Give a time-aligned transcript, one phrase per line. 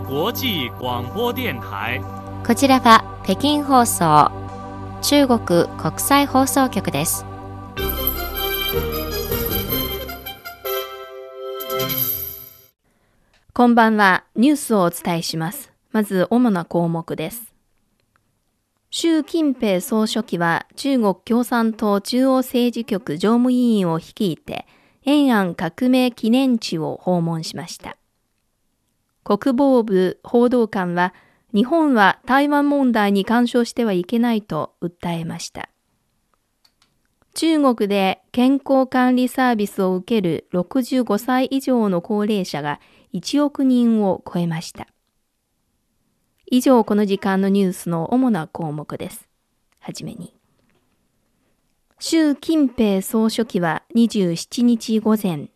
[0.00, 2.00] 際广播電台。
[2.44, 4.32] こちらは北京放送
[5.02, 5.38] 中国
[5.78, 7.24] 国際放送局です。
[13.52, 14.24] こんばんは。
[14.34, 15.70] ニュースをお伝えします。
[15.92, 17.54] まず、主な項目です。
[18.90, 24.66] 習近平総書記は中国共産党中央政治局常務委員を率いて、
[25.04, 27.96] 延安革命記念地を訪問しました。
[29.24, 31.14] 国防部報道官は、
[31.54, 35.70] 日本は台湾問題に干渉してはいけないと訴えました。
[37.34, 42.80] 中国で健康管理サービスを受ける65歳以上の高齢者が
[43.12, 44.86] 1億人を超えました。
[46.46, 49.28] 以上、この時間のニュースの主な項目です。
[49.80, 50.34] はじめに。
[51.98, 55.48] 習近平総書記は27日午前、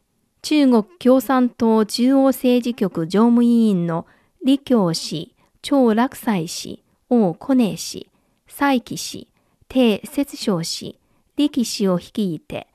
[0.43, 4.07] 中国共産党中央政治局常務委員の
[4.45, 8.09] 李強氏、張楽斎氏、王コネ氏、
[8.47, 9.29] 蔡奇氏、
[9.69, 10.99] 鄭節章氏、
[11.37, 12.69] 力氏を率いて、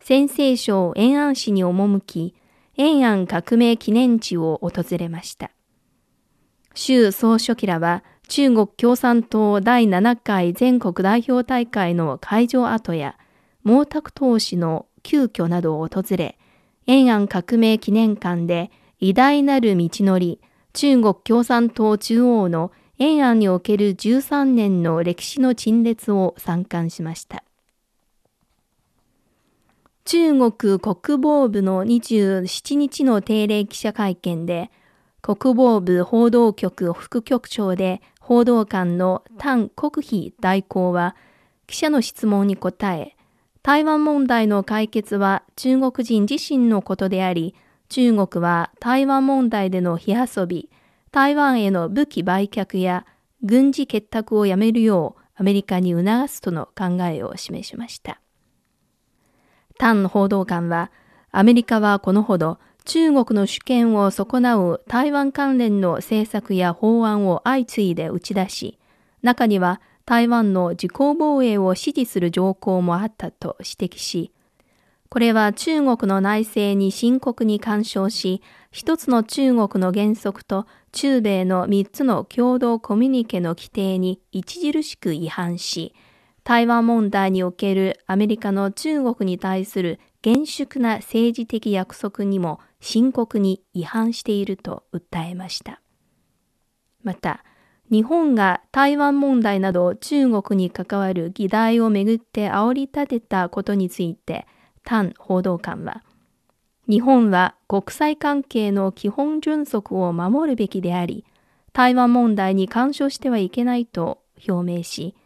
[0.00, 2.34] 陝西省延安市に赴き、
[2.76, 5.50] 延安革命記念地を訪れました。
[6.74, 13.16] 習総書記らは中国共産党第7回全国代表大会の会場跡や
[13.66, 16.38] 毛沢東氏の旧居などを訪れ、
[16.90, 20.40] 延安革命記念館で偉大なる道のり、
[20.72, 27.44] 中国共産党中央の延安における13年の歴史の陳列を参観しました。
[30.04, 34.72] 中国国防部の27日の定例記者会見で、
[35.22, 41.14] 国防部報道局副局長で報道官の譚国費代行は、
[41.68, 43.14] 記者の質問に答え、
[43.62, 47.54] 台湾問題の解決は中国人自身のことであり、
[47.90, 50.70] 中国は台湾問題での火遊び、
[51.12, 53.04] 台湾への武器売却や
[53.42, 58.20] 軍事結託をやめるようアメリカに促すとの考えを示しました。
[59.78, 60.90] 譚報道官は、
[61.30, 68.78] アメリカはこのほど中国の主権を損なう台湾関連の政策や法案を相次いで打ち出し、
[69.22, 74.32] 中には台湾の自公防衛を支持する条項もあったと指摘し、
[75.08, 85.94] これは中国の内政に深刻に干渉し、一つの中国の原則と中米の三つの共同コミュニケの規定に著しく違反し、
[86.42, 95.80] 台湾問題におけるアメリカの中国に対する厳粛な政治的約束にも深刻に違反していると訴えました。
[97.04, 97.44] また、
[97.90, 104.46] 日本が台湾問題など中国に関わる議題をめぐって煽り立てたことについて、
[104.84, 106.04] 譚報道官は、
[106.88, 111.24] 日本は国際関係の基本準則を守るべきであり、
[111.72, 115.16] 台湾問題に干渉してはいけないと表明し、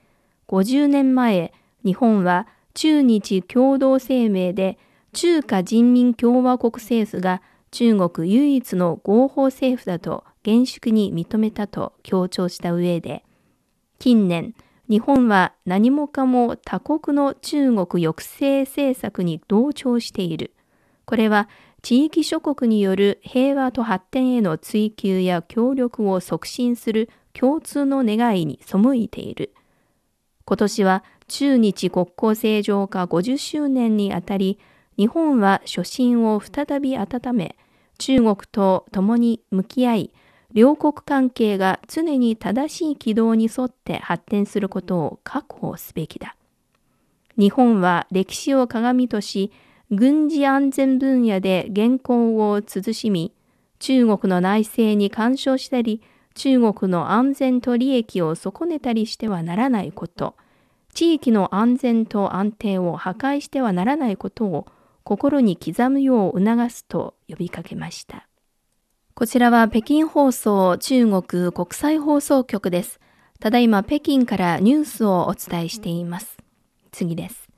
[0.49, 1.53] 50年前、
[1.85, 4.79] 日本は中日共同声明で
[5.13, 13.25] 中華人民共和国政府が中国唯一の合法政府だと厳粛に認めたと強調した上で、
[13.99, 14.55] 近年、
[14.89, 20.53] 日本は何もかも他国の中国抑制政策に同調している。
[21.07, 21.49] これは
[21.81, 29.55] 地域諸国による平和と発展への追求や協力を促進する共通の願いに背いている。
[30.45, 34.59] 今年は中日国交正常化50周年にあたり、
[34.99, 37.57] 日本は初心を再び温め、
[37.99, 40.13] 中国と共に向き合い、
[40.55, 46.37] 両国関係が常に正しい軌道に沿って発展することを確保すべきだ。
[47.37, 49.51] 日本は歴史を鏡とし、
[49.91, 53.33] 軍事安全分野で現行を慎み、
[53.81, 56.01] 中国の内政に干渉したり、
[56.35, 60.37] 中国の安全と利益を損ねたりしてはならないこと、
[60.95, 64.67] 地域の安全と安定を破壊してはならないことを
[65.03, 68.29] 心に刻むよう促すと呼びかけました。
[69.17, 72.99] こちらは北京放送中国国際放送局です。
[73.39, 76.37] ただいま北京からニュースをお伝えしています。
[76.91, 77.49] 次です。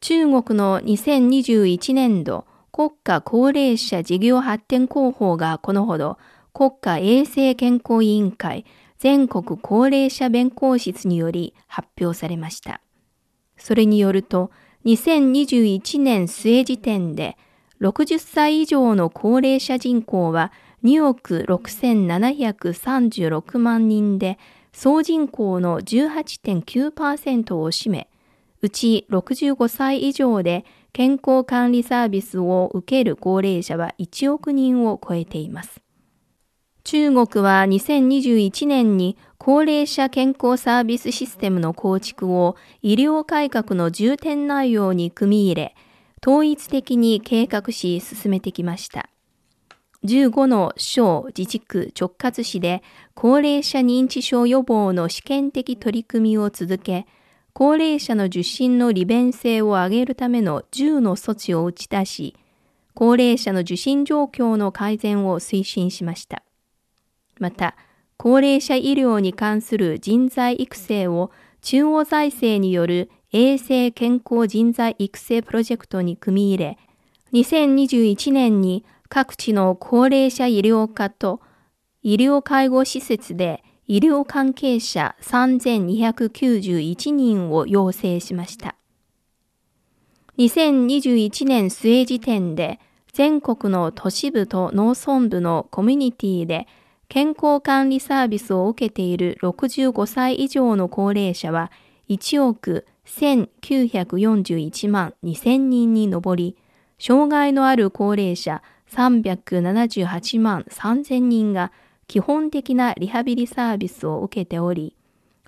[0.00, 6.18] 中国の2021年度国家高齢者事業発展広報がこのほど
[6.52, 8.66] 国家衛生健康委員会
[8.98, 12.82] 全国高齢者弁公室により発表されました。
[13.56, 14.50] それによると、
[14.84, 17.38] 2021年末時点で
[17.82, 20.52] 60歳以上の高齢者人口は
[20.84, 24.38] 2億6736万人で、
[24.72, 28.08] 総人口の18.9%を占め、
[28.62, 35.82] うち65歳以上で健康管理サービスを受ける高齢者は1億人を超えています。
[36.84, 45.74] 中国は2021年に高齢者健康サービスシステムの構築を医療改革の重点内容に組み入れ、
[46.24, 49.10] 統一的に計画し進めてきました。
[50.04, 52.82] 15の省自治区直轄市で
[53.14, 57.06] 高齢者認知症予防の試験的取り組みを続け、
[57.52, 62.36] 高齢者の受診の利便性を上げるための10の措置を打ち出し、
[62.94, 66.42] 高齢者の受診状況の改善を推進しました。
[67.38, 67.76] また、
[68.16, 71.32] 高齢者医療に関する人材育成を
[71.62, 76.78] 中央財政による衛生健康人材育成プロジェクトに組み入れ、
[77.32, 81.40] 2021年に各地の高齢者医療科と
[82.02, 88.74] 医療介護施設で医療関係者3291人を要請しました。
[90.36, 92.80] 2021年末時点で
[93.14, 96.66] 全国の都市部と農村部のコミュニティで
[97.08, 101.70] 健康管理サービスを受けている65歳以上の高齢者は
[102.08, 106.56] 1億1941万2000人に上り、
[106.98, 111.72] 障害のある高齢者378万3000人が
[112.06, 114.96] 基本的なリハビリサービスを受けており、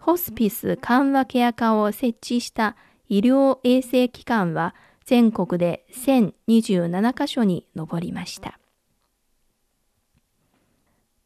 [0.01, 2.77] ホスピス緩和ケア科を設置した
[3.09, 4.75] 医療衛生機関は
[5.05, 8.59] 全国で1027カ所に上りました。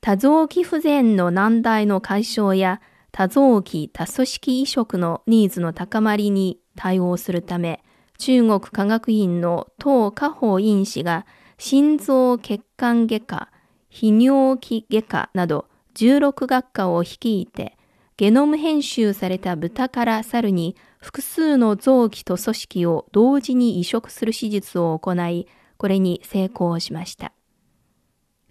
[0.00, 2.80] 多臓器不全の難題の解消や
[3.18, 7.82] 多臓器多組織移植のニーズの高まりに対応するため、
[8.16, 11.26] 中国科学院の唐家宝院士が
[11.58, 13.50] 心臓血管外科、
[13.90, 15.66] 泌尿器外科など
[15.96, 17.76] 16学科を率いて、
[18.16, 27.32] ゲノム編集された豚から猿に複数の臓器と組織を同時に移植する手術を行い、これに成功しました。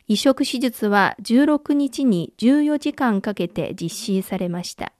[0.08, 4.94] 移植手術は16日に14時間かけて実施されました。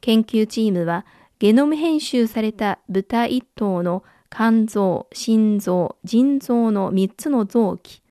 [0.00, 1.06] 研究チームは
[1.38, 8.02] ゲノム編集された豚1頭の肝臓、心臓、腎臓の3つの臓器、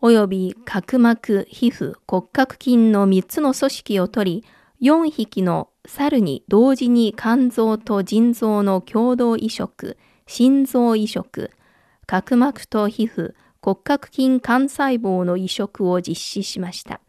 [0.00, 4.42] および角膜、皮膚、骨格筋の3つの組織を取
[4.80, 11.50] り、4匹の猿に同時に肝臓と腎臓の共同移植、心臓移植、
[12.06, 17.00] 角膜と皮膚、骨格筋幹細胞の移植を実施しました。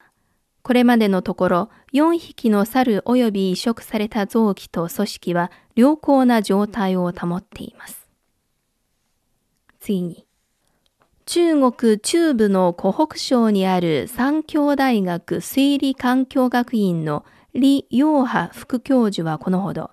[0.61, 8.07] これまでのところ、4匹の猿及び移植された臓器と組織は良好な状態を保っています。
[9.79, 10.25] 次に、
[11.25, 17.23] 中国中部の湖北省にある三峡大学推理環境学院の
[17.53, 19.91] 李陽波副教授はこのほど、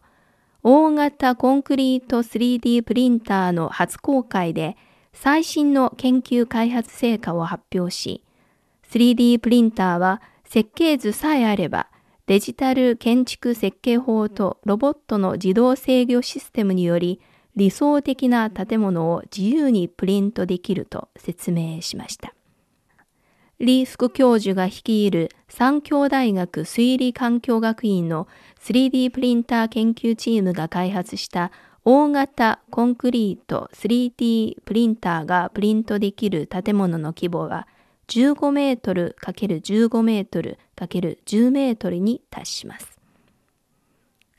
[0.63, 4.77] 大型コンクリート 3D プリンターの初公開で
[5.19, 8.23] 最新の研究開発成果を発表し、
[8.91, 11.89] 3D プリンターは設計図さえあれば
[12.27, 17.21] デジタル建築設計法とロボットの自動制御システムにより
[17.57, 22.35] 理想的な建物を自由にプリントできると説明しました。
[23.59, 28.29] 李副教授が率いる三峡大学推理環境学院の
[28.61, 31.51] 3D プリンター研究チームが開発した
[31.89, 37.69] 大型コンクリート 3D プリンターがプリントできる建物の規模は
[38.09, 42.99] 15メートル ×15 メートル ×10 メートルに達します。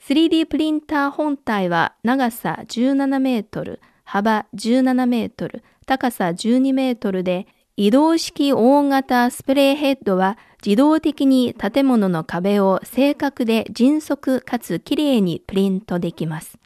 [0.05, 16.57] 3D プリンター本体は長さ17メートル、幅17メートル、高さ12メートルで、移動式大型スプレーヘッドは自動的に建物の壁を正確で迅速かつ綺麗にプリントできます。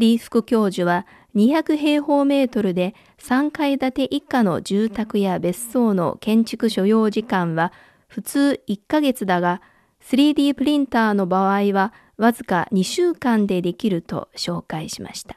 [0.00, 7.72] 李副教授は200平方メートルで3階建て以下の住宅や別荘の建築所要時間は
[8.08, 9.60] 普通1ヶ月だが
[10.02, 15.36] 3D プリンターの場合はわずか2週間でできると紹介しました。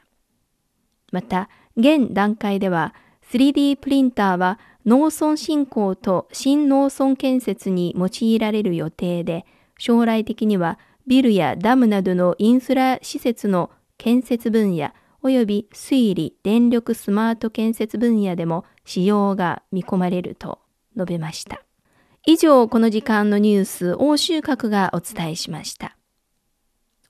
[1.12, 2.94] また、現段階では
[3.30, 9.44] 3D プリンターは農村振興と新農村建設に用いられる予定で、
[9.78, 13.70] 将来的にはビルやダムなどのインフラ施設の
[14.04, 14.92] 建設分野
[15.22, 20.58] 及び水利、電力スマート建設分野でも使用が見込まれると
[20.94, 21.62] 述べました。
[22.26, 25.96] 以上、この時間のニュース、欧州閣がお伝えしました。